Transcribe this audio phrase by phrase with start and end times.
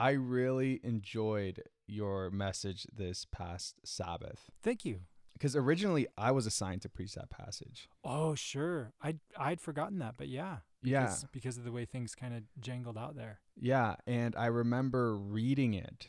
[0.00, 5.00] I really enjoyed your message this past Sabbath Thank you.
[5.34, 7.88] because originally I was assigned to preach that passage.
[8.02, 8.92] Oh, sure.
[9.02, 10.58] I I'd forgotten that, but yeah.
[10.82, 11.02] Yeah.
[11.02, 13.40] Because, because of the way things kind of jangled out there.
[13.54, 16.06] Yeah, and I remember reading it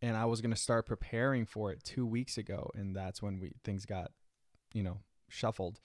[0.00, 3.38] and I was going to start preparing for it 2 weeks ago and that's when
[3.40, 4.12] we things got,
[4.72, 5.80] you know, shuffled.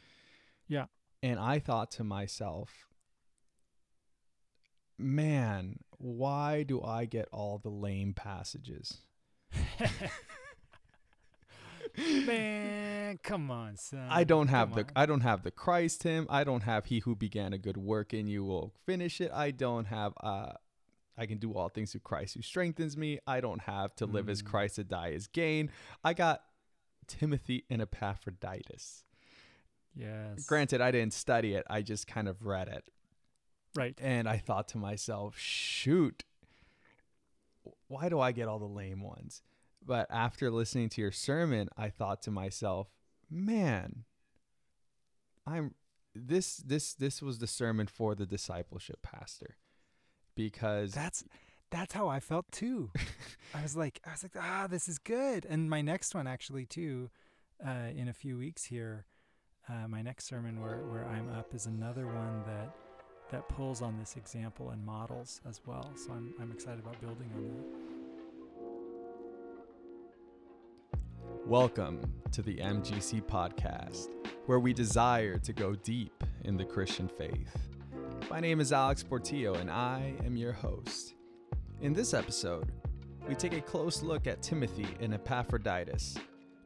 [0.70, 0.86] Yeah.
[1.22, 2.88] And I thought to myself,
[5.00, 8.98] man, why do I get all the lame passages?
[11.98, 14.08] Man, come on, son.
[14.10, 14.92] I don't have Come the on.
[14.96, 16.28] I don't have the Christ hymn.
[16.30, 19.32] I don't have he who began a good work in you will finish it.
[19.34, 20.54] I don't have uh
[21.18, 23.20] I can do all things through Christ who strengthens me.
[23.28, 24.46] I don't have to live as Mm.
[24.46, 25.72] Christ to die as gain.
[26.04, 26.44] I got
[27.08, 29.04] Timothy and Epaphroditus.
[29.96, 30.46] Yes.
[30.46, 31.66] Granted, I didn't study it.
[31.70, 32.86] I just kind of read it.
[33.76, 33.98] Right.
[34.02, 36.24] And I thought to myself, shoot,
[37.88, 39.42] why do I get all the lame ones?
[39.86, 42.90] But after listening to your sermon, I thought to myself,
[43.30, 44.04] man,
[45.46, 45.76] I'm
[46.16, 49.58] this this this was the sermon for the discipleship pastor.
[50.36, 51.24] Because That's
[51.72, 52.92] that's how I felt too.
[53.54, 55.46] I was like I was like ah this is good.
[55.50, 57.10] And my next one actually too
[57.66, 59.06] uh, in a few weeks here
[59.70, 62.74] uh, my next sermon where, where I'm up is another one that
[63.32, 65.92] that pulls on this example and models as well.
[65.96, 67.90] So I'm I'm excited about building on that.
[71.46, 74.08] Welcome to the MGC podcast,
[74.46, 77.56] where we desire to go deep in the Christian faith.
[78.30, 81.14] My name is Alex Portillo, and I am your host.
[81.82, 82.72] In this episode,
[83.28, 86.18] we take a close look at Timothy and Epaphroditus.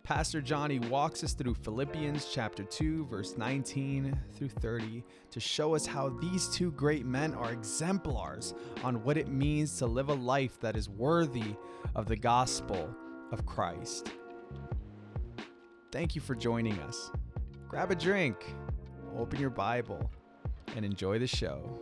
[0.03, 5.01] Pastor Jonny walks us through Philippians chapter 2, verse 19 through 30
[5.31, 9.85] to show us how these two great men are exemplars on what it means to
[9.85, 11.55] live a life that is worthy
[11.95, 12.93] of the gospel
[13.31, 14.11] of Christ.
[15.93, 17.09] Thank you for joining us.
[17.69, 18.53] Grab a drink,
[19.15, 20.11] open your Bible,
[20.75, 21.79] and enjoy the show.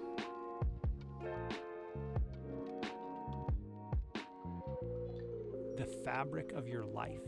[5.78, 7.24] the fabric of your life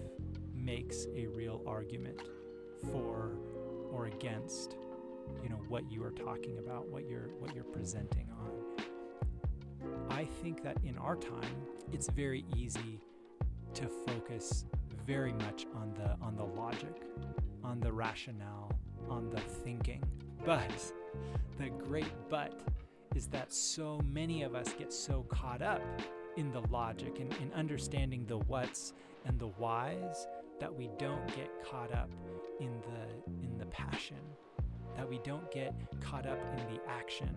[0.63, 2.21] makes a real argument
[2.91, 3.37] for
[3.91, 4.77] or against
[5.41, 8.51] you know what you are talking about what you're what you're presenting on.
[10.09, 11.55] I think that in our time
[11.91, 12.99] it's very easy
[13.73, 14.65] to focus
[15.05, 17.03] very much on the on the logic
[17.63, 18.71] on the rationale
[19.09, 20.03] on the thinking.
[20.45, 20.91] But
[21.57, 22.61] the great but
[23.15, 25.81] is that so many of us get so caught up
[26.35, 28.93] in the logic and in understanding the whats
[29.25, 30.27] and the whys
[30.59, 32.09] that we don't get caught up
[32.59, 34.17] in the in the passion
[34.95, 37.29] that we don't get caught up in the action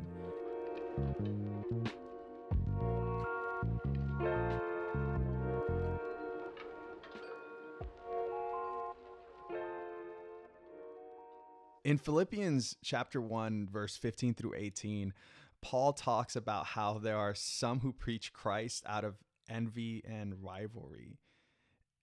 [11.86, 15.14] In Philippians chapter 1, verse 15 through 18,
[15.62, 19.14] Paul talks about how there are some who preach Christ out of
[19.48, 21.20] envy and rivalry.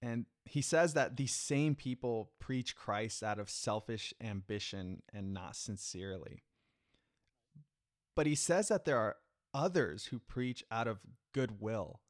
[0.03, 5.55] And he says that these same people preach Christ out of selfish ambition and not
[5.55, 6.43] sincerely.
[8.13, 9.15] But he says that there are
[9.53, 10.99] others who preach out of
[11.33, 12.01] goodwill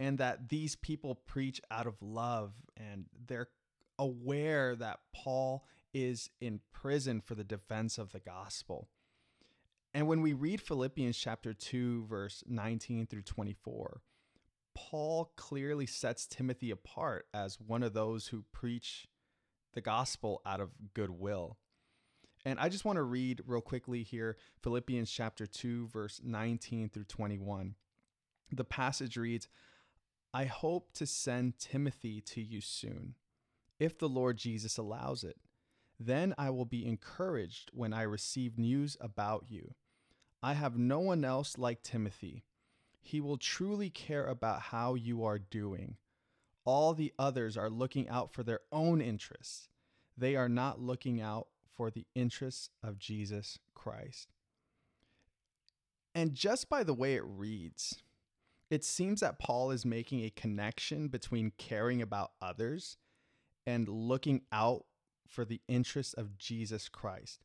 [0.00, 3.48] and that these people preach out of love and they're
[3.98, 8.88] aware that Paul is in prison for the defense of the gospel.
[9.92, 14.00] And when we read Philippians chapter 2 verse 19 through 24,
[14.78, 19.08] Paul clearly sets Timothy apart as one of those who preach
[19.74, 21.58] the gospel out of goodwill.
[22.44, 27.04] And I just want to read real quickly here Philippians chapter 2 verse 19 through
[27.04, 27.74] 21.
[28.52, 29.48] The passage reads,
[30.32, 33.16] I hope to send Timothy to you soon,
[33.80, 35.38] if the Lord Jesus allows it.
[35.98, 39.74] Then I will be encouraged when I receive news about you.
[40.40, 42.44] I have no one else like Timothy.
[43.08, 45.96] He will truly care about how you are doing.
[46.66, 49.70] All the others are looking out for their own interests.
[50.18, 54.28] They are not looking out for the interests of Jesus Christ.
[56.14, 58.02] And just by the way it reads,
[58.68, 62.98] it seems that Paul is making a connection between caring about others
[63.66, 64.84] and looking out
[65.26, 67.40] for the interests of Jesus Christ.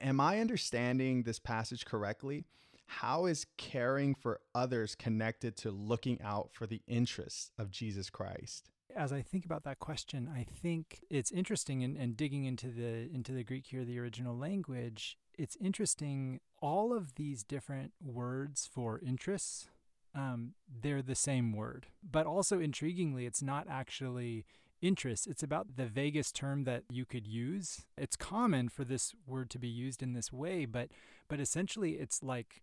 [0.00, 2.46] Am I understanding this passage correctly?
[2.86, 8.70] How is caring for others connected to looking out for the interests of Jesus Christ?
[8.94, 13.10] as I think about that question, I think it's interesting and, and digging into the
[13.12, 18.98] into the Greek here, the original language, it's interesting all of these different words for
[19.06, 19.68] interests
[20.16, 20.52] um,
[20.82, 21.86] they're the same word.
[22.02, 24.46] But also, intriguingly, it's not actually
[24.80, 25.26] interest.
[25.26, 27.84] It's about the vaguest term that you could use.
[27.98, 30.88] It's common for this word to be used in this way, but
[31.28, 32.62] but essentially, it's like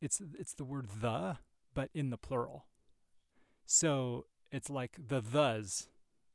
[0.00, 1.38] it's it's the word the,
[1.74, 2.66] but in the plural.
[3.64, 5.88] So it's like the thes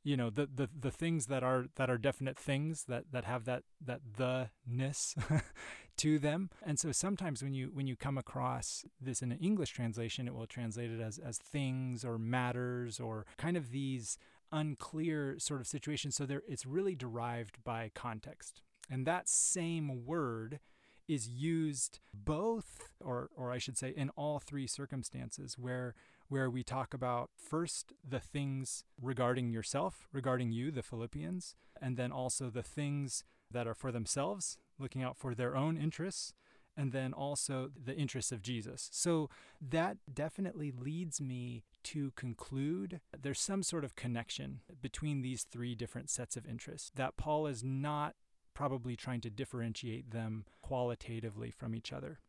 [0.04, 3.44] you know the, the the things that are that are definite things that that have
[3.44, 5.14] that that the ness
[5.96, 6.50] to them.
[6.62, 10.34] And so sometimes when you when you come across this in an english translation it
[10.34, 14.18] will translate it as as things or matters or kind of these
[14.50, 16.16] unclear sort of situations.
[16.16, 18.62] So there it's really derived by context.
[18.90, 20.58] And that same word
[21.08, 25.94] is used both or or I should say in all three circumstances where
[26.28, 32.10] where we talk about first the things regarding yourself, regarding you, the Philippians, and then
[32.10, 36.32] also the things that are for themselves, looking out for their own interests,
[36.74, 38.88] and then also the interests of Jesus.
[38.92, 39.28] So
[39.60, 46.08] that definitely leads me to conclude there's some sort of connection between these three different
[46.08, 48.14] sets of interests, that Paul is not
[48.54, 52.20] probably trying to differentiate them qualitatively from each other.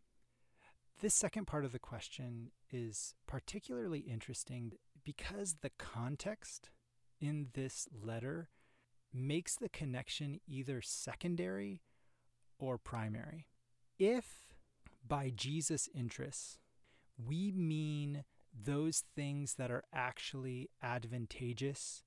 [1.01, 4.73] This second part of the question is particularly interesting
[5.03, 6.69] because the context
[7.19, 8.49] in this letter
[9.13, 11.81] makes the connection either secondary
[12.57, 13.47] or primary.
[13.99, 14.53] If
[15.05, 16.57] by Jesus' interests
[17.17, 18.23] we mean
[18.53, 22.03] those things that are actually advantageous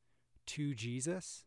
[0.46, 1.44] to Jesus,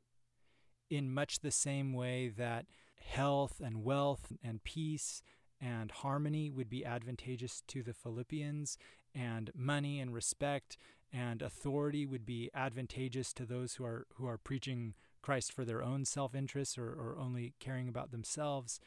[0.90, 2.66] in much the same way that
[3.02, 5.22] health and wealth and peace
[5.62, 8.78] and harmony would be advantageous to the Philippians,
[9.14, 10.78] and money and respect
[11.12, 15.84] and authority would be advantageous to those who are who are preaching Christ for their
[15.84, 18.80] own self-interests or, or only caring about themselves.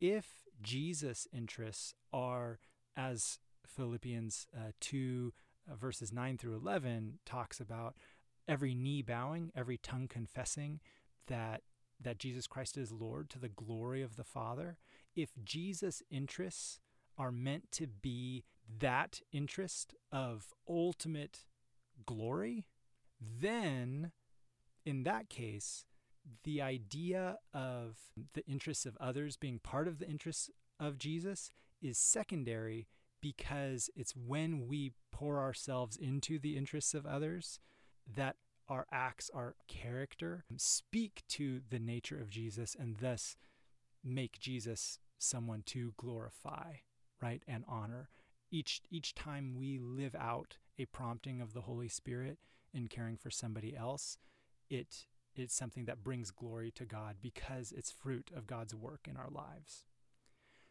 [0.00, 2.58] If Jesus' interests are,
[2.96, 5.32] as Philippians uh, 2,
[5.70, 7.96] uh, verses 9 through 11 talks about,
[8.46, 10.80] every knee bowing, every tongue confessing
[11.28, 11.62] that
[12.00, 14.76] that Jesus Christ is Lord to the glory of the Father,
[15.16, 16.78] if Jesus' interests
[17.16, 18.44] are meant to be
[18.78, 21.40] that interest of ultimate
[22.06, 22.66] glory,
[23.20, 24.12] then
[24.86, 25.84] in that case,
[26.44, 27.96] the idea of
[28.34, 31.50] the interests of others being part of the interests of Jesus
[31.82, 32.86] is secondary
[33.20, 37.58] because it's when we pour ourselves into the interests of others
[38.16, 38.36] that
[38.68, 43.36] our acts, our character speak to the nature of Jesus and thus
[44.04, 46.74] make Jesus someone to glorify,
[47.20, 48.08] right, and honor.
[48.50, 52.38] Each each time we live out a prompting of the Holy Spirit
[52.72, 54.18] in caring for somebody else,
[54.70, 59.16] it it's something that brings glory to God because it's fruit of God's work in
[59.16, 59.84] our lives.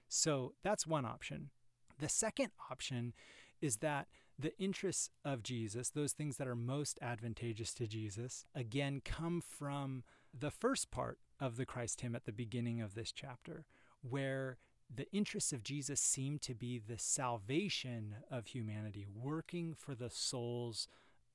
[0.10, 1.52] So that's one option.
[2.00, 3.14] The second option
[3.62, 4.08] is that
[4.40, 10.04] the interests of Jesus, those things that are most advantageous to Jesus, again come from
[10.38, 13.66] the first part of the Christ hymn at the beginning of this chapter,
[14.02, 14.58] where
[14.94, 20.88] the interests of Jesus seem to be the salvation of humanity, working for the souls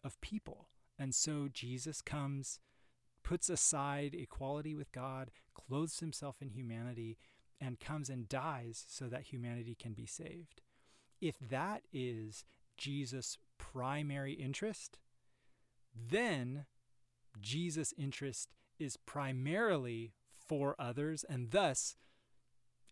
[0.05, 0.69] of people.
[0.99, 2.61] And so Jesus comes,
[3.23, 7.19] puts aside equality with God, clothes himself in humanity,
[7.61, 10.63] and comes and dies so that humanity can be saved.
[11.21, 12.45] If that is
[12.83, 14.99] Jesus' primary interest,
[15.95, 16.67] then
[17.41, 21.97] Jesus' interest is primarily for others, and thus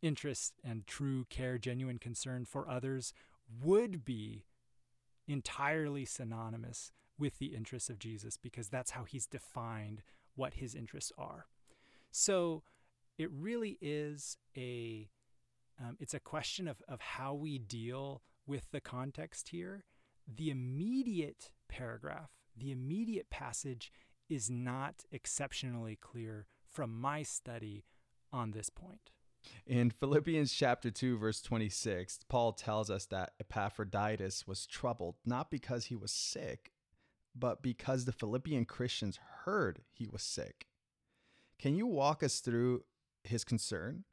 [0.00, 3.12] interest and true care, genuine concern for others
[3.60, 4.44] would be
[5.26, 10.02] entirely synonymous with the interests of Jesus because that's how he's defined
[10.36, 11.46] what his interests are.
[12.12, 12.62] So
[13.18, 15.08] it really is a
[15.80, 19.84] um, it's a question of, of how we deal with the context here.
[20.26, 23.92] The immediate paragraph, the immediate passage
[24.28, 27.84] is not exceptionally clear from my study
[28.32, 29.12] on this point.
[29.66, 35.86] In Philippians chapter 2 verse 26, Paul tells us that Epaphroditus was troubled not because
[35.86, 36.72] he was sick,
[37.34, 40.66] but because the Philippian Christians heard he was sick.
[41.58, 42.82] Can you walk us through
[43.22, 44.04] his concern?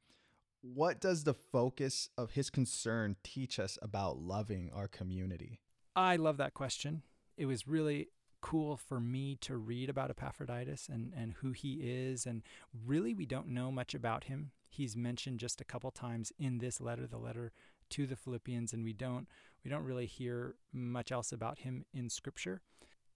[0.61, 5.61] What does the focus of his concern teach us about loving our community?
[5.95, 7.03] I love that question.
[7.37, 8.09] It was really
[8.41, 12.25] cool for me to read about Epaphroditus and, and who he is.
[12.25, 12.43] And
[12.85, 14.51] really, we don't know much about him.
[14.69, 17.51] He's mentioned just a couple times in this letter, the letter
[17.89, 19.27] to the Philippians, and we don't
[19.63, 22.61] we don't really hear much else about him in Scripture.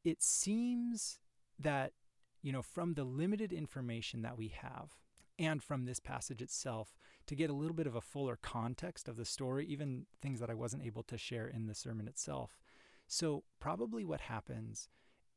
[0.03, 1.19] It seems
[1.59, 1.93] that
[2.41, 4.95] you know from the limited information that we have
[5.41, 6.95] and from this passage itself
[7.25, 10.49] to get a little bit of a fuller context of the story, even things that
[10.49, 12.59] I wasn't able to share in the sermon itself
[13.07, 14.87] So, probably what happens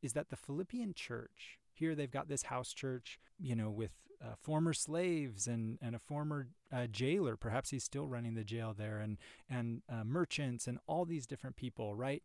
[0.03, 3.93] is that the Philippian church, here they've got this house church, you know, with
[4.23, 7.37] uh, former slaves and, and a former uh, jailer.
[7.37, 9.19] Perhaps he's still running the jail there, and,
[9.49, 12.23] and uh, merchants and all these different people, right?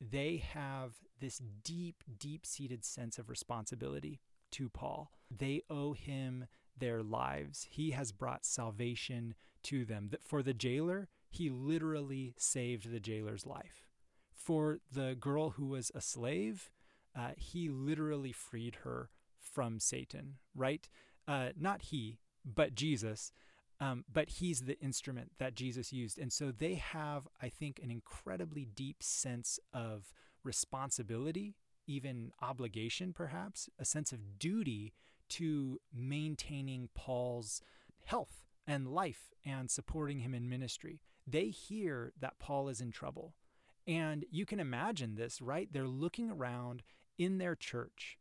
[0.00, 4.20] They have this deep, deep seated sense of responsibility
[4.52, 5.10] to Paul.
[5.30, 6.46] They owe him
[6.78, 7.66] their lives.
[7.70, 10.10] He has brought salvation to them.
[10.22, 13.86] For the jailer, he literally saved the jailer's life.
[14.34, 16.70] For the girl who was a slave,
[17.16, 20.88] uh, he literally freed her from Satan, right?
[21.28, 23.32] Uh, not he, but Jesus.
[23.80, 26.18] Um, but he's the instrument that Jesus used.
[26.18, 30.12] And so they have, I think, an incredibly deep sense of
[30.44, 34.94] responsibility, even obligation, perhaps, a sense of duty
[35.32, 37.62] to maintaining Paul's
[38.04, 41.00] health and life and supporting him in ministry.
[41.26, 43.34] They hear that Paul is in trouble.
[43.86, 45.68] And you can imagine this, right?
[45.72, 46.82] They're looking around
[47.18, 48.18] in their church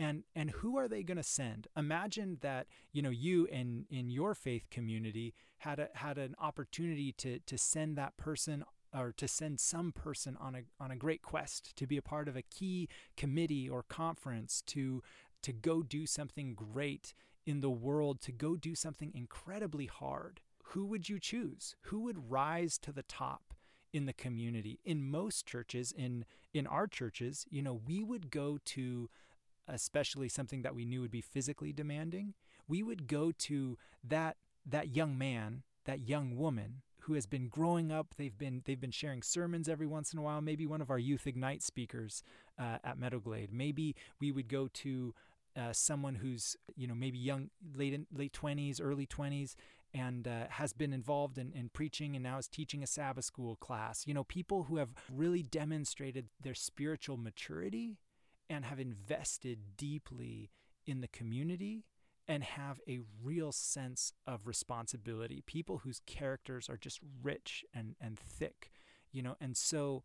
[0.00, 4.08] and and who are they going to send imagine that you know you in in
[4.08, 8.64] your faith community had a had an opportunity to to send that person
[8.98, 12.28] or to send some person on a on a great quest to be a part
[12.28, 15.02] of a key committee or conference to
[15.42, 17.14] to go do something great
[17.46, 21.74] in the world to go do something incredibly hard who would you choose?
[21.86, 23.54] Who would rise to the top
[23.92, 24.78] in the community?
[24.84, 29.08] In most churches in in our churches you know we would go to
[29.66, 32.34] especially something that we knew would be physically demanding.
[32.68, 37.90] We would go to that that young man that young woman who has been growing
[37.90, 38.14] up.
[38.16, 40.40] They've been they've been sharing sermons every once in a while.
[40.40, 42.22] Maybe one of our youth ignite speakers
[42.58, 43.52] uh, at Meadow Glade.
[43.52, 45.14] Maybe we would go to
[45.56, 49.54] uh, someone who's you know maybe young late in, late 20s early 20s
[49.92, 53.56] and uh, has been involved in, in preaching and now is teaching a Sabbath school
[53.56, 54.06] class.
[54.06, 57.98] You know, people who have really demonstrated their spiritual maturity
[58.48, 60.50] and have invested deeply
[60.86, 61.84] in the community
[62.28, 65.42] and have a real sense of responsibility.
[65.46, 68.70] People whose characters are just rich and, and thick,
[69.10, 70.04] you know, and so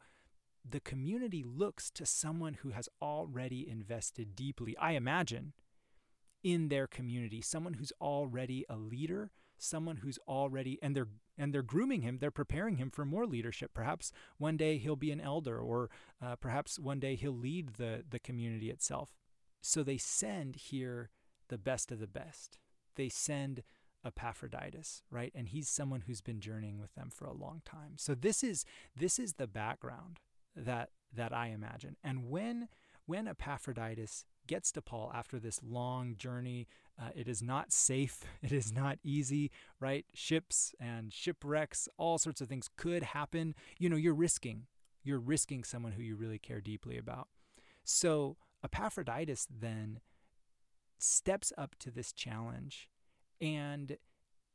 [0.68, 5.54] the community looks to someone who has already invested deeply, I imagine,
[6.44, 11.08] in their community, someone who's already a leader someone who's already and they're
[11.38, 13.72] and they're grooming him they're preparing him for more leadership.
[13.74, 15.90] Perhaps one day he'll be an elder or
[16.22, 19.10] uh, perhaps one day he'll lead the the community itself.
[19.62, 21.10] So they send here
[21.48, 22.60] the best of the best.
[22.96, 23.64] They send
[24.06, 25.32] epaphroditus right?
[25.36, 27.94] And he's someone who's been journeying with them for a long time.
[27.98, 30.20] So this is this is the background
[30.56, 32.68] that that i imagine and when
[33.06, 38.24] when epaphroditus gets to paul after this long journey uh, it is not safe.
[38.42, 40.06] It is not easy, right?
[40.14, 43.56] Ships and shipwrecks, all sorts of things could happen.
[43.80, 44.68] You know, you're risking.
[45.04, 47.28] You're risking someone who you really care deeply about.
[47.84, 50.00] So Epaphroditus then
[51.00, 52.90] steps up to this challenge,
[53.42, 53.98] and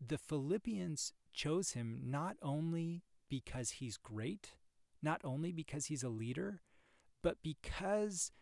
[0.04, 4.52] the Philippians chose him not only because he's great,
[5.02, 6.60] not only because he's a leader,
[7.22, 8.32] but because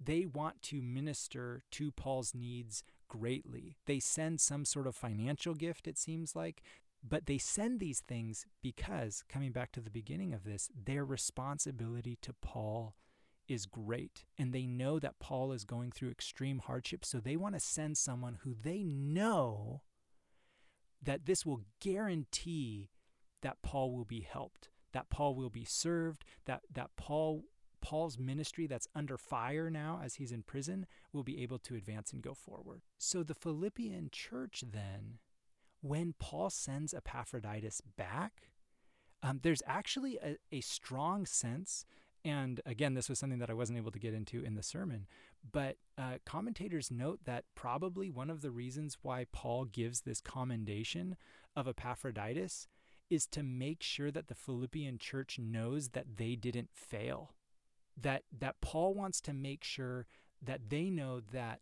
[0.00, 3.76] they want to minister to Paul's needs greatly.
[3.86, 6.62] They send some sort of financial gift, it seems like,
[7.08, 12.18] but they send these things because, coming back to the beginning of this, their responsibility
[12.22, 12.94] to Paul
[13.48, 14.24] is great.
[14.36, 17.04] And they know that Paul is going through extreme hardship.
[17.04, 19.82] So they want to send someone who they know
[21.00, 22.90] that this will guarantee
[23.42, 27.44] that Paul will be helped, that Paul will be served, that, that Paul
[27.82, 32.12] Paul's ministry that's under fire now as he's in prison will be able to advance
[32.12, 32.80] and go forward.
[32.98, 35.18] So the Philippian church then,
[35.82, 38.48] when Paul sends Epaphroditus back,
[39.22, 41.84] um, there's actually a, a strong sense
[42.24, 45.06] and again, this was something that I wasn't able to get into in the sermon,
[45.52, 51.16] but uh, commentators note that probably one of the reasons why Paul gives this commendation
[51.54, 52.66] of Epaphroditus
[53.10, 57.32] is to make sure that the Philippian church knows that they didn't fail
[58.00, 60.06] that that Paul wants to make sure
[60.42, 61.60] that they know that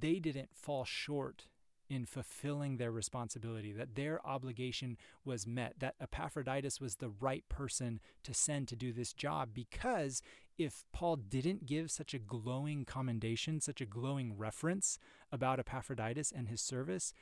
[0.00, 1.46] they didn't fall short
[1.90, 8.00] in fulfilling their responsibility, that their obligation was met, that Epaphroditus was the right person
[8.22, 9.50] to send to do this job.
[9.52, 10.22] Because
[10.56, 14.98] if Paul didn't give such a glowing commendation, such a glowing reference
[15.30, 17.12] about Epaphroditus and his service,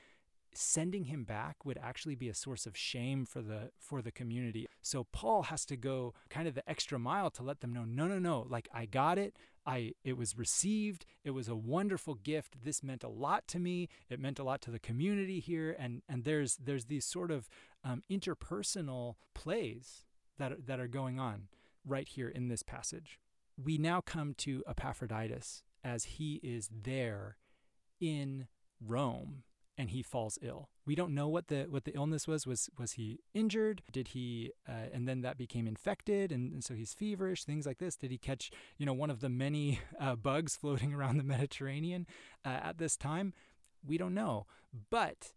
[0.55, 4.67] sending him back would actually be a source of shame for the for the community.
[4.83, 8.07] So Paul has to go kind of the extra mile to let them know no
[8.07, 9.37] no no like I got it.
[9.67, 11.05] I it was received.
[11.25, 12.57] It was a wonderful gift.
[12.65, 13.89] This meant a lot to me.
[14.09, 17.49] It meant a lot to the community here and and there's there's these sort of
[17.85, 20.05] um, interpersonal plays
[20.39, 21.49] that that are going on.
[21.85, 23.19] right here in this passage.
[23.63, 27.37] We now come to Epaphroditus as he is there
[28.01, 28.49] in
[28.81, 29.45] Rome
[29.81, 30.69] and he falls ill.
[30.85, 32.47] We don't know what the what the illness was.
[32.47, 33.81] Was was he injured?
[33.91, 37.45] Did he uh, and then that became infected and, and, so he's feverish?
[37.45, 37.97] Things like this.
[37.97, 42.07] Did he catch you know one of the many uh, bugs floating around the Mediterranean
[42.45, 43.33] uh, at this time?
[43.83, 44.47] We don't know.
[44.91, 45.33] But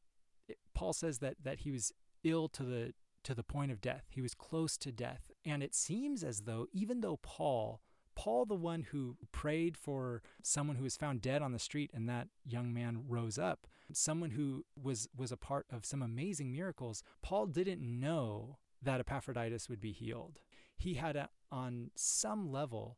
[0.50, 1.94] it, Paul says that that he was
[2.26, 4.08] ill to the to the point of death.
[4.10, 7.80] He was close to death, and it seems as though even though Paul
[8.16, 12.08] Paul, the one who prayed for someone who was found dead on the street and
[12.10, 17.04] that young man rose up, someone who was, was a part of some amazing miracles,
[17.22, 20.40] Paul didn't know that Epaphroditus would be healed.
[20.78, 22.98] He had, a, on some level,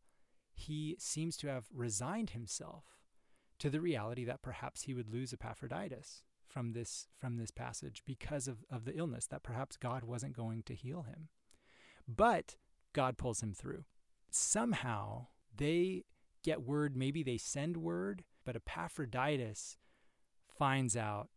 [0.53, 2.83] he seems to have resigned himself
[3.59, 8.47] to the reality that perhaps he would lose Epaphroditus from this from this passage because
[8.47, 11.27] of, of the illness, that perhaps God wasn't going to heal him.
[12.07, 12.55] But
[12.93, 13.83] God pulls him through
[14.35, 16.03] somehow they
[16.43, 19.77] get word, maybe they send word, but Epaphroditus
[20.57, 21.29] finds out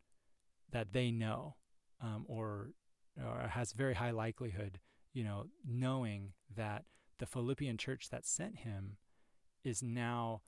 [0.70, 1.56] that they know
[2.00, 2.70] um, or,
[3.16, 4.78] or has very high likelihood,
[5.12, 6.84] you know, knowing that
[7.18, 8.96] the Philippian church that sent him
[9.64, 10.42] is now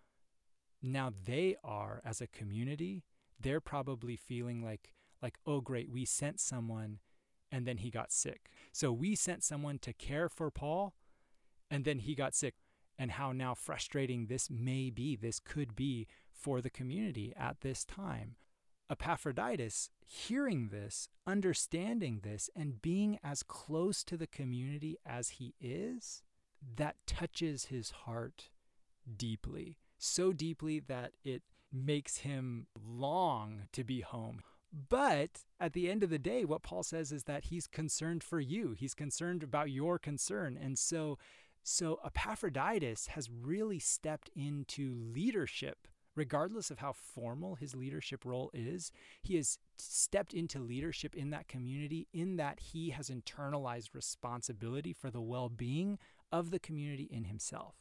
[0.82, 3.04] now they are as a community
[3.38, 7.00] they're probably feeling like like oh great we sent someone
[7.52, 10.94] and then he got sick so we sent someone to care for paul
[11.70, 12.54] and then he got sick
[13.00, 17.82] and how now frustrating this may be, this could be for the community at this
[17.82, 18.34] time.
[18.90, 26.22] Epaphroditus, hearing this, understanding this, and being as close to the community as he is,
[26.76, 28.50] that touches his heart
[29.16, 29.78] deeply.
[29.98, 31.42] So deeply that it
[31.72, 34.42] makes him long to be home.
[34.88, 38.40] But at the end of the day, what Paul says is that he's concerned for
[38.40, 38.74] you.
[38.78, 40.58] He's concerned about your concern.
[40.60, 41.18] And so
[41.62, 45.86] so Epaphroditus has really stepped into leadership.
[46.20, 48.92] Regardless of how formal his leadership role is,
[49.22, 55.10] he has stepped into leadership in that community, in that he has internalized responsibility for
[55.10, 55.98] the well being
[56.30, 57.76] of the community in himself.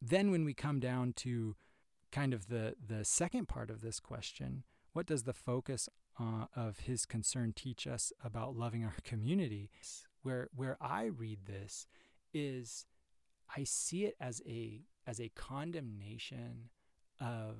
[0.00, 1.56] Then, when we come down to
[2.10, 5.86] kind of the, the second part of this question, what does the focus
[6.18, 9.68] uh, of his concern teach us about loving our community?
[10.22, 11.86] Where, where I read this
[12.32, 12.86] is
[13.54, 16.70] I see it as a as a condemnation
[17.24, 17.56] of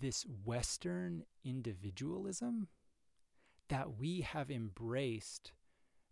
[0.00, 2.68] this Western individualism
[3.68, 5.52] that we have embraced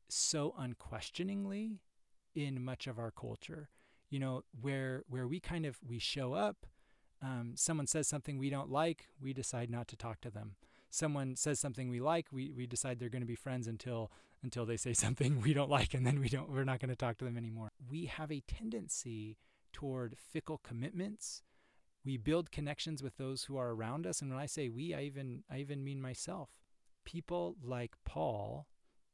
[0.09, 1.81] so unquestioningly
[2.35, 3.69] in much of our culture.
[4.11, 6.67] You know, where where we kind of we show up,
[7.23, 10.57] um, someone says something we don't like, we decide not to talk to them.
[10.91, 14.11] Someone says something we like, we, we decide they're going to be friends until
[14.43, 16.97] until they say something we don't like and then we don't we're not going to
[16.97, 17.71] talk to them anymore.
[17.91, 19.39] We have a tendency
[19.73, 21.43] toward fickle commitments.
[22.05, 25.03] We build connections with those who are around us and when I say we I
[25.03, 26.51] even I even mean myself.
[27.05, 28.67] People like Paul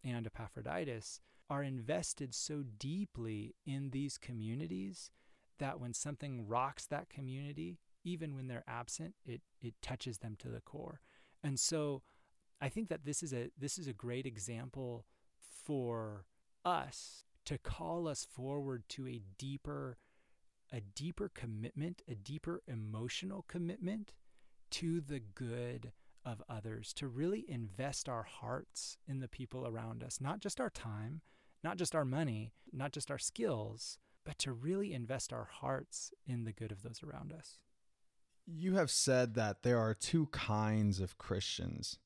[0.04, 1.20] and Epaphroditus
[1.50, 5.10] are invested so deeply in these communities
[5.58, 10.48] that when something rocks that community, even when they're absent, it it touches them to
[10.48, 11.00] the core.
[11.42, 12.02] And so
[12.60, 15.04] I think that this is a this is a great example
[15.64, 16.24] for
[16.64, 19.96] us to call us forward to a deeper
[20.72, 24.12] a deeper commitment, a deeper emotional commitment
[24.70, 25.92] to the good
[26.24, 30.70] of others, to really invest our hearts in the people around us, not just our
[30.70, 31.22] time,
[31.64, 36.44] not just our money, not just our skills, but to really invest our hearts in
[36.44, 37.58] the good of those around us.
[38.46, 41.98] You have said that there are two kinds of Christians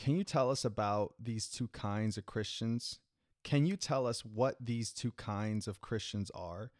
[0.00, 3.00] can you tell us about these two kinds of Christians?
[3.44, 6.70] Can you tell us what these two kinds of Christians are?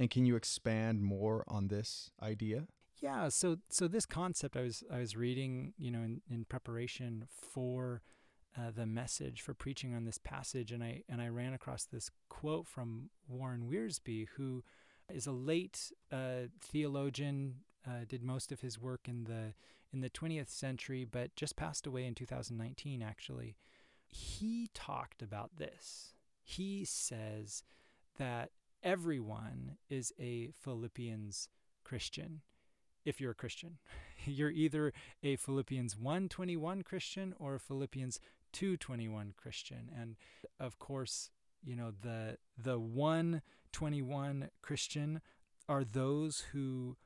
[0.00, 2.66] And can you expand more on this idea?
[3.02, 7.26] Yeah, so so this concept I was I was reading, you know, in, in preparation
[7.30, 8.00] for
[8.56, 12.10] uh, the message for preaching on this passage, and I and I ran across this
[12.30, 14.64] quote from Warren Wiersbe, who
[15.12, 19.52] is a late uh, theologian, uh, did most of his work in the
[19.92, 23.58] in the 20th century, but just passed away in 2019, actually.
[24.06, 26.14] He talked about this.
[26.42, 27.64] He says
[28.18, 28.50] that
[28.82, 31.48] everyone is a Philippians
[31.84, 32.42] Christian
[33.04, 33.78] if you're a Christian.
[34.26, 38.20] You're either a Philippians 121 Christian or a Philippians
[38.52, 39.90] 221 Christian.
[39.98, 40.16] And
[40.58, 41.30] of course,
[41.64, 45.22] you know, the the 121 Christian
[45.68, 46.96] are those who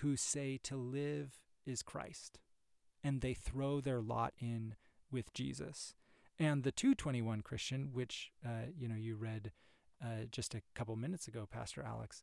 [0.00, 2.40] who say to live is Christ.
[3.04, 4.74] And they throw their lot in
[5.10, 5.94] with Jesus.
[6.38, 9.52] And the 221 Christian, which uh, you know you read
[10.02, 12.22] uh, just a couple minutes ago, Pastor Alex,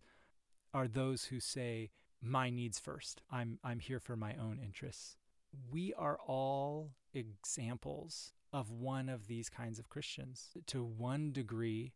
[0.73, 3.21] are those who say, my needs first.
[3.31, 5.15] I'm, I'm here for my own interests.
[5.71, 11.93] We are all examples of one of these kinds of Christians to one degree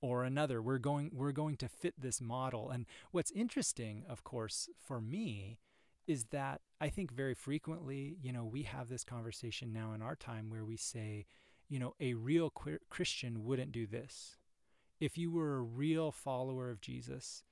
[0.00, 0.62] or another.
[0.62, 2.70] We're going, we're going to fit this model.
[2.70, 5.58] And what's interesting, of course, for me,
[6.06, 10.16] is that I think very frequently, you know, we have this conversation now in our
[10.16, 11.26] time where we say,
[11.68, 12.50] you know, a real
[12.88, 14.36] Christian wouldn't do this.
[15.00, 17.42] If you were a real follower of Jesus,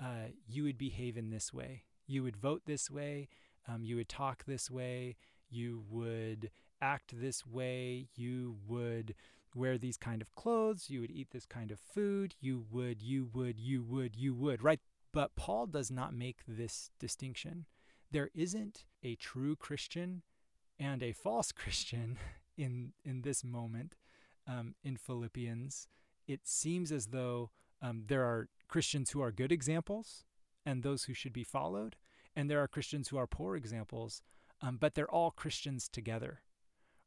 [0.00, 1.84] uh, you would behave in this way.
[2.06, 3.28] You would vote this way.
[3.68, 5.16] Um, you would talk this way.
[5.50, 8.08] You would act this way.
[8.14, 9.14] You would
[9.54, 10.90] wear these kind of clothes.
[10.90, 12.34] You would eat this kind of food.
[12.40, 14.80] You would, you would, you would, you would, right?
[15.12, 17.66] But Paul does not make this distinction.
[18.10, 20.22] There isn't a true Christian
[20.78, 22.18] and a false Christian
[22.56, 23.96] in in this moment
[24.46, 25.88] um, in Philippians.
[26.26, 27.50] It seems as though
[27.82, 30.24] um, there are Christians who are good examples
[30.64, 31.96] and those who should be followed,
[32.34, 34.22] and there are Christians who are poor examples,
[34.62, 36.40] um, but they're all Christians together,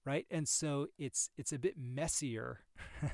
[0.06, 0.27] right?
[0.30, 2.60] And so it's it's a bit messier.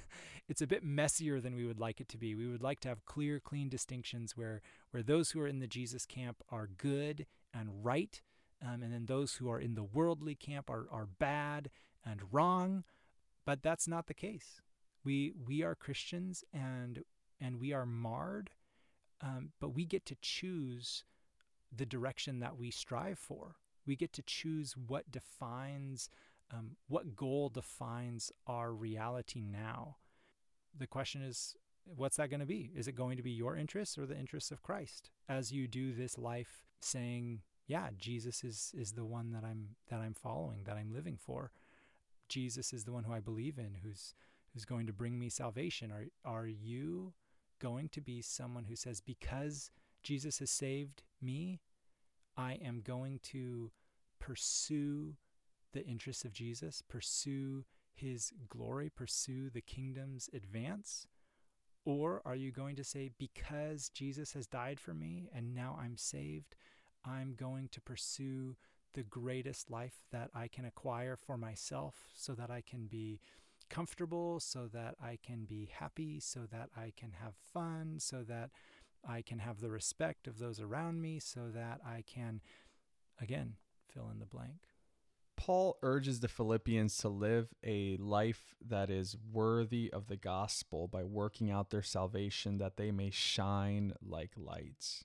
[0.49, 2.35] it's a bit messier than we would like it to be.
[2.35, 4.61] We would like to have clear, clean distinctions where
[4.91, 8.21] where those who are in the Jesus camp are good and right,
[8.61, 11.69] um, and then those who are in the worldly camp are are bad
[12.05, 12.83] and wrong.
[13.45, 14.61] But that's not the case.
[15.03, 17.03] We we are Christians, and
[17.39, 18.51] and we are marred,
[19.21, 21.03] um, but we get to choose
[21.75, 23.55] the direction that we strive for.
[23.85, 26.09] We get to choose what defines,
[26.51, 29.97] um, what goal defines our reality now.
[30.77, 32.71] The question is, what's that going to be?
[32.75, 35.93] Is it going to be your interests or the interests of Christ as you do
[35.93, 40.77] this life saying, yeah, Jesus is, is the one that I'm, that I'm following, that
[40.77, 41.51] I'm living for.
[42.29, 44.13] Jesus is the one who I believe in, who's,
[44.53, 45.91] who's going to bring me salvation.
[45.91, 47.13] Are, are you
[47.59, 49.71] going to be someone who says, because
[50.03, 51.59] Jesus has saved me,
[52.37, 53.71] I am going to
[54.19, 55.15] pursue
[55.73, 61.07] the interests of Jesus, pursue his glory, pursue the kingdom's advance?
[61.85, 65.97] Or are you going to say, because Jesus has died for me and now I'm
[65.97, 66.55] saved,
[67.05, 68.55] I'm going to pursue
[68.93, 73.19] the greatest life that I can acquire for myself so that I can be
[73.69, 78.51] comfortable, so that I can be happy, so that I can have fun, so that
[79.07, 82.41] I can have the respect of those around me, so that I can,
[83.19, 83.55] again,
[83.93, 84.67] fill in the blank.
[85.35, 91.03] Paul urges the Philippians to live a life that is worthy of the gospel by
[91.03, 95.03] working out their salvation that they may shine like lights.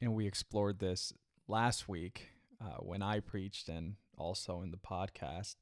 [0.00, 1.12] And we explored this
[1.48, 2.28] last week
[2.60, 5.56] uh, when I preached and also in the podcast.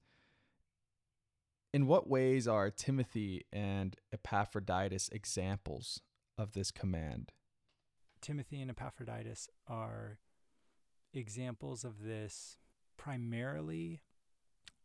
[1.76, 6.00] In what ways are Timothy and Epaphroditus examples
[6.38, 7.32] of this command?
[8.22, 10.20] Timothy and Epaphroditus are
[11.12, 12.56] examples of this
[12.96, 14.00] primarily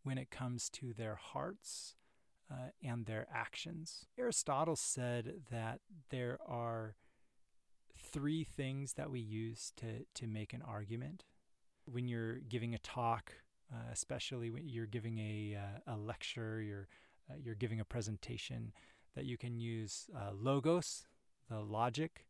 [0.03, 1.95] when it comes to their hearts
[2.51, 4.07] uh, and their actions.
[4.19, 6.97] Aristotle said that there are
[7.97, 11.23] three things that we use to, to make an argument.
[11.85, 13.31] When you're giving a talk
[13.73, 16.87] uh, especially when you're giving a, uh, a lecture, you're,
[17.29, 18.73] uh, you're giving a presentation,
[19.15, 21.05] that you can use uh, logos,
[21.49, 22.27] the logic,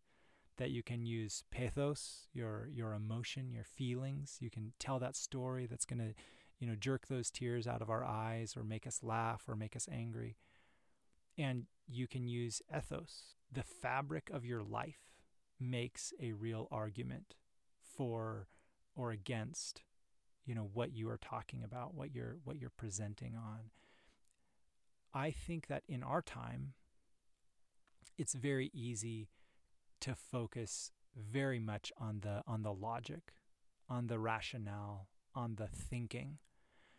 [0.58, 4.38] that you can use pathos, your, your emotion, your feelings.
[4.39, 6.13] You can tell that story that's going to
[6.62, 9.75] you know, jerk those tears out of our eyes or make us laugh or make
[9.75, 10.38] us angry.
[11.38, 13.36] And you can use ethos.
[13.51, 15.15] The fabric of your life
[15.60, 17.34] makes a real argument
[17.82, 18.47] for
[18.95, 19.82] or against
[20.45, 23.71] you know what you are talking about what you're what you're presenting on.
[25.13, 26.73] I think that in our time
[28.17, 29.30] it's very easy
[30.01, 33.34] to focus very much on the on the logic
[33.89, 36.38] on the rationale on the thinking.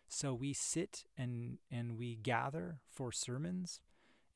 [0.09, 3.81] So we sit and and we gather for sermons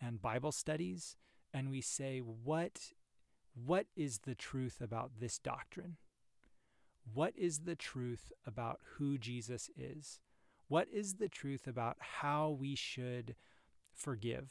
[0.00, 1.16] and bible studies
[1.52, 2.92] and we say what
[3.54, 5.96] what is the truth about this doctrine
[7.12, 10.20] what is the truth about who Jesus is?
[10.68, 13.36] What is the truth about how we should
[13.94, 14.50] forgive?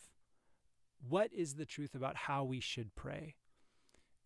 [1.07, 3.35] What is the truth about how we should pray?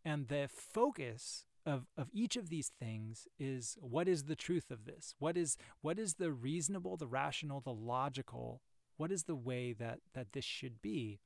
[0.05, 4.85] And the focus of, of each of these things is what is the truth of
[4.85, 5.15] this?
[5.19, 8.61] What is what is the reasonable, the rational, the logical?
[8.97, 11.19] What is the way that that this should be?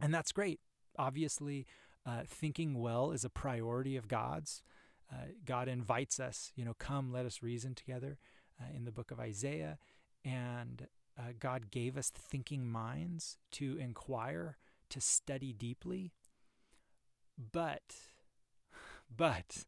[0.00, 0.60] And that's great.
[0.98, 1.66] Obviously,
[2.06, 4.62] uh, thinking well is a priority of God's.
[5.12, 8.18] Uh, God invites us, you know, come, let us reason together
[8.60, 9.78] uh, in the book of Isaiah.
[10.24, 10.86] And
[11.18, 14.58] uh, God gave us thinking minds to inquire,
[14.90, 16.12] to study deeply.
[17.52, 17.94] But,
[19.16, 19.64] but,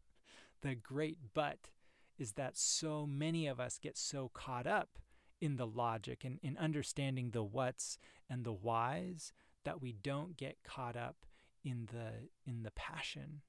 [0.62, 1.70] the great but
[2.18, 4.98] is that so many of us get so caught up
[5.40, 9.32] in the logic and in understanding the what's and the whys
[9.64, 11.26] that we don't get caught up
[11.62, 13.42] in the in the passion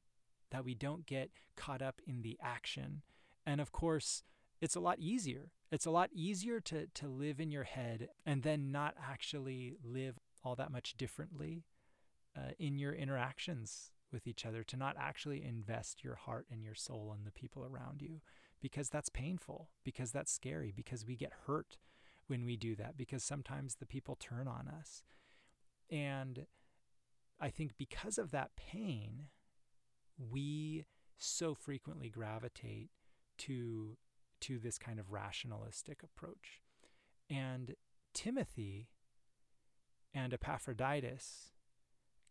[0.52, 3.02] that we don't get caught up in the action
[3.46, 4.24] and of course
[4.62, 8.44] it's a lot easier it's a lot easier to to live in your head and
[8.44, 11.64] then not actually live all that much differently
[12.38, 16.76] uh, in your interactions with each other to not actually invest your heart and your
[16.76, 18.22] soul in the people around you
[18.62, 21.78] because that's painful, because that's scary, because we get hurt
[22.28, 25.04] when we do that, because sometimes the people turn on us.
[25.90, 26.46] And
[27.40, 29.28] I think because of that pain,
[30.18, 30.86] we
[31.18, 32.90] so frequently gravitate
[33.38, 33.98] to
[34.40, 36.62] to this kind of rationalistic approach.
[37.30, 37.76] And
[38.14, 38.90] Timothy
[40.14, 41.52] and Epaphroditus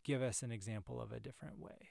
[0.05, 1.90] give us an example of a different way.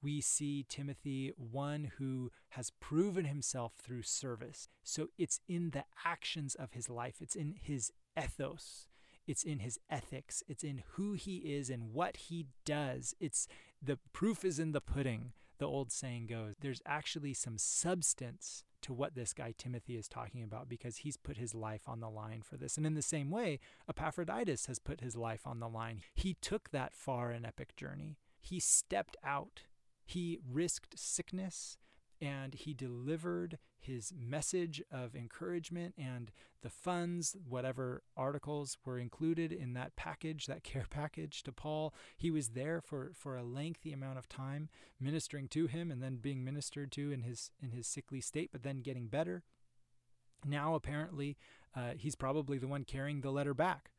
[0.00, 4.68] We see Timothy, one who has proven himself through service.
[4.84, 8.86] So it's in the actions of his life, it's in his ethos,
[9.28, 13.14] it's in his ethics, it's in who he is and what he does.
[13.20, 13.46] It's
[13.80, 16.54] the proof is in the pudding, the old saying goes.
[16.60, 21.36] There's actually some substance to what this guy Timothy is talking about because he's put
[21.36, 22.76] his life on the line for this.
[22.76, 26.02] And in the same way, Epaphroditus has put his life on the line.
[26.14, 28.16] He took that far and epic journey.
[28.40, 29.62] He stepped out.
[30.06, 31.76] He risked sickness
[32.20, 36.30] and he delivered his message of encouragement and
[36.62, 41.94] the funds, whatever articles were included in that package, that care package to Paul.
[42.16, 44.68] He was there for, for a lengthy amount of time
[45.00, 48.62] ministering to him and then being ministered to in his in his sickly state, but
[48.62, 49.44] then getting better.
[50.44, 51.36] Now apparently
[51.74, 53.90] uh, he's probably the one carrying the letter back.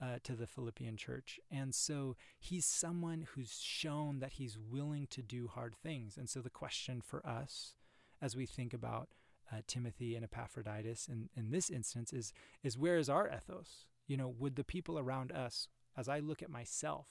[0.00, 1.40] Uh, to the Philippian church.
[1.50, 6.16] And so he's someone who's shown that he's willing to do hard things.
[6.16, 7.74] And so the question for us
[8.22, 9.08] as we think about
[9.50, 12.32] uh, Timothy and Epaphroditus in, in this instance is,
[12.62, 13.86] is where is our ethos?
[14.06, 17.06] You know, would the people around us, as I look at myself,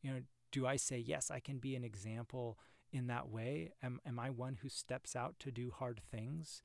[0.00, 0.20] you know,
[0.52, 2.58] do I say, yes, I can be an example
[2.90, 3.72] in that way?
[3.82, 6.62] Am, am I one who steps out to do hard things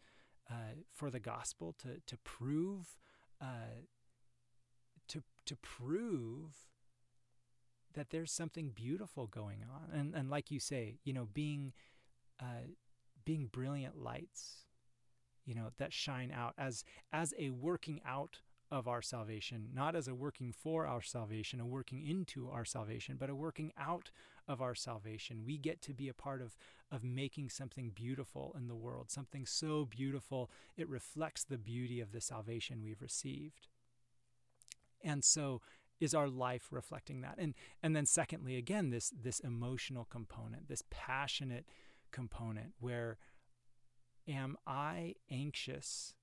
[0.49, 2.97] uh, for the gospel to, to prove,
[3.41, 3.83] uh,
[5.47, 6.67] to, prove
[7.93, 9.97] that there's something beautiful going on?
[9.97, 11.73] And, and like you say, you know, being,
[12.39, 12.67] uh,
[13.25, 14.67] being brilliant lights
[15.47, 20.07] you know that shine out as as a working out of our salvation not as
[20.09, 24.11] a working for our salvation a working into our salvation but a working out
[24.47, 26.55] of our salvation we get to be a part of
[26.91, 32.11] of making something beautiful in the world something so beautiful it reflects the beauty of
[32.11, 33.69] the salvation we've received
[35.03, 35.61] and so
[35.99, 40.83] is our life reflecting that and and then secondly again this this emotional component this
[40.91, 41.65] passionate
[42.11, 43.17] component where
[44.27, 46.13] am I anxious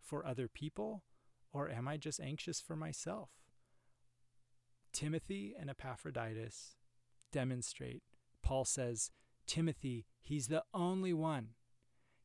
[0.00, 1.04] for other people
[1.52, 3.30] or am I just anxious for myself?
[4.92, 6.76] Timothy and Epaphroditus
[7.30, 8.02] demonstrate.
[8.42, 9.10] Paul says,
[9.46, 11.50] Timothy, he's the only one.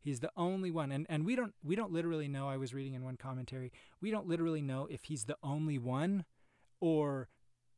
[0.07, 0.89] He's the only one.
[0.93, 4.09] And and we don't we don't literally know, I was reading in one commentary, we
[4.09, 6.23] don't literally know if he's the only one
[6.79, 7.27] or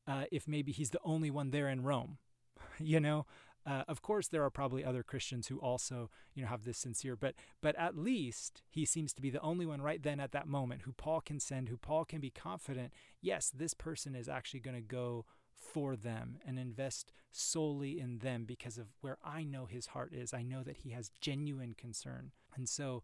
[0.08, 2.20] uh, if maybe he's the only one there in Rome.
[2.80, 3.26] you know,
[3.66, 7.16] uh, of course, there are probably other Christians who also, you know, have this sincere,
[7.16, 10.48] but but at least he seems to be the only one right then at that
[10.48, 12.94] moment who Paul can send, who Paul can be confident.
[13.24, 15.26] Yes, this person is actually going to go
[15.60, 20.34] for them and invest solely in them because of where I know his heart is.
[20.34, 23.04] I know that he has genuine concern, and so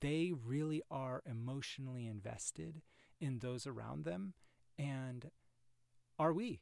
[0.00, 2.82] they really are emotionally invested
[3.20, 4.34] in those around them,
[4.78, 5.30] and
[6.18, 6.60] are we?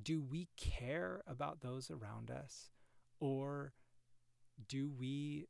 [0.00, 2.70] do we care about those around us
[3.18, 3.72] or
[4.68, 5.46] do we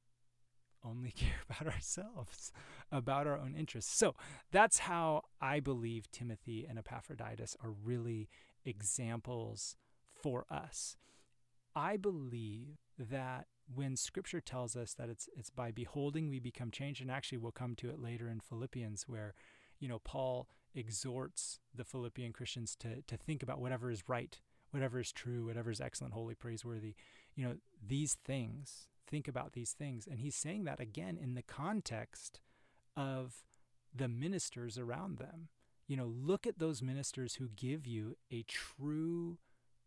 [0.85, 2.53] only care about ourselves,
[2.90, 3.96] about our own interests?
[3.96, 4.14] So
[4.51, 8.29] that's how I believe Timothy and Epaphroditus are really
[8.64, 9.77] examples
[10.23, 10.96] for us.
[11.75, 17.01] I believe that when scripture tells us that it's it's by beholding we become changed
[17.01, 19.33] and actually we'll come to it later in Philippians where
[19.79, 24.38] you know Paul exhorts the Philippian Christians to, to think about whatever is right,
[24.70, 26.94] whatever is true, whatever is excellent, holy, praiseworthy.
[27.35, 30.07] You know, these things, think about these things.
[30.07, 32.40] And he's saying that again in the context
[32.96, 33.44] of
[33.94, 35.49] the ministers around them.
[35.90, 39.38] You know, look at those ministers who give you a true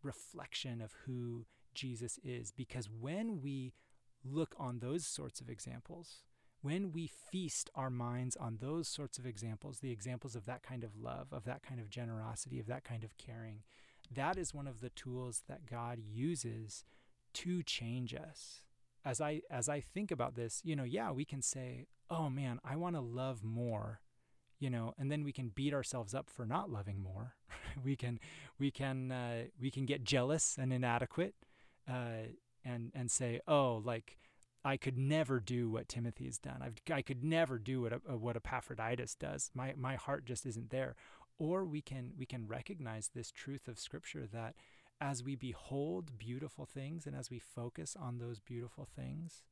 [0.03, 2.51] reflection of who Jesus is.
[2.51, 3.71] Because when we
[4.21, 6.23] look on those sorts of examples,
[6.61, 10.83] when we feast our minds on those sorts of examples, the examples of that kind
[10.83, 13.63] of love, of that kind of generosity, of that kind of caring,
[14.13, 16.83] that is one of the tools that God uses
[17.35, 18.61] to change us.
[19.05, 22.59] As I as I think about this, you know, yeah, we can say, "Oh man,
[22.61, 24.01] I want to love more."
[24.63, 27.33] You know, and then we can beat ourselves up for not loving more.
[27.83, 28.17] we can
[28.57, 31.35] we can uh, we can get jealous and inadequate
[31.85, 32.31] uh,
[32.63, 34.15] and and say, "Oh, like
[34.63, 36.61] I could never do what Timothy has done.
[36.61, 39.51] I've, I could never do what a, what Epaphroditus does.
[39.53, 40.95] My my heart just isn't there."
[41.37, 44.55] Or we can we can recognize this truth of Scripture that
[45.01, 49.43] as we behold beautiful things and as we focus on those beautiful things,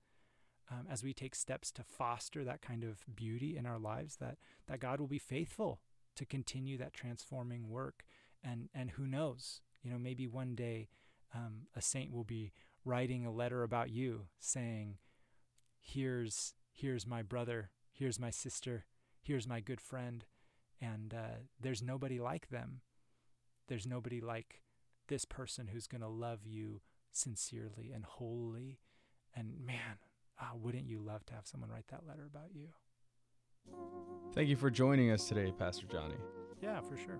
[0.71, 4.37] um, as we take steps to foster that kind of beauty in our lives, that
[4.67, 5.81] that God will be faithful
[6.15, 8.05] to continue that transforming work.
[8.43, 10.89] And and who knows, you know, maybe one day
[11.35, 12.53] um, a saint will be
[12.85, 14.97] writing a letter about you, saying,
[15.79, 18.85] "Here's here's my brother, here's my sister,
[19.21, 20.25] here's my good friend."
[20.83, 22.81] And uh, there's nobody like them.
[23.67, 24.61] There's nobody like
[25.09, 26.81] this person who's going to love you
[27.11, 28.79] sincerely and wholly.
[29.35, 29.99] And man,
[30.41, 32.67] oh, wouldn't you love to have someone write that letter about you?
[34.33, 36.15] Thank you for joining us today, Pastor Jonny.
[36.61, 37.19] Yeah, for sure.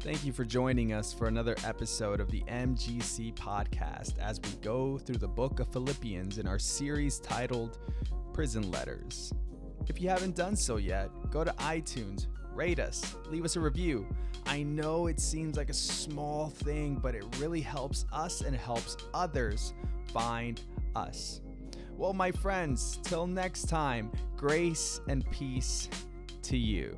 [0.00, 4.98] Thank you for joining us for another episode of the MGC podcast as we go
[4.98, 7.78] through the book of Philippians in our series titled
[8.34, 9.32] Prison Letters.
[9.88, 14.06] If you haven't done so yet, go to iTunes, rate us, leave us a review.
[14.46, 18.96] I know it seems like a small thing, but it really helps us and helps
[19.12, 19.74] others
[20.12, 20.60] find
[20.94, 21.40] us.
[21.96, 25.88] Well, my friends, till next time, grace and peace
[26.42, 26.96] to you.